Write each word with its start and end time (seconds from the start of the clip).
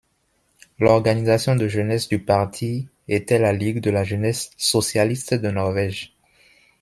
L'organisation 0.79 1.55
de 1.55 1.67
jeunesse 1.67 2.07
du 2.09 2.17
parti 2.17 2.87
était 3.07 3.37
la 3.37 3.53
Ligue 3.53 3.81
de 3.81 3.91
la 3.91 4.03
jeunesse 4.03 4.49
socialiste 4.57 5.35
de 5.35 5.51
Norvège. 5.51 6.17